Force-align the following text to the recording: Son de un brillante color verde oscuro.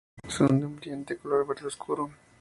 Son 0.27 0.47
de 0.57 0.65
un 0.65 0.77
brillante 0.77 1.15
color 1.15 1.45
verde 1.45 1.67
oscuro. 1.67 2.09